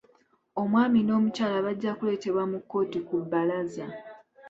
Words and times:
Omwami 0.61 0.99
n'omukyala 1.03 1.57
bajja 1.65 1.91
kuleteebwa 1.97 2.43
mu 2.51 2.57
kkooti 2.61 2.99
ku 3.07 3.15
bbalaza. 3.21 3.87